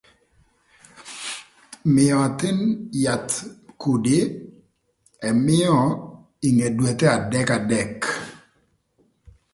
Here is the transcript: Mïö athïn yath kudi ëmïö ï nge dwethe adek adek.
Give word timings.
Mïö 1.93 2.15
athïn 2.25 2.59
yath 3.03 3.33
kudi 3.81 4.17
ëmïö 5.29 5.75
ï 6.47 6.49
nge 6.57 6.67
dwethe 6.77 7.07
adek 7.17 7.49
adek. 7.57 7.99